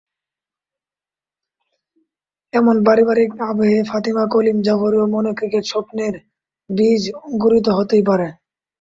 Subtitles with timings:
[2.53, 6.13] এমন পারিবারিক আবহে ফাতিমা কলিম জাফরের মনেও ক্রিকেট-স্বপ্নের
[6.69, 8.27] বীজ অংকুরিত হতেই পারে।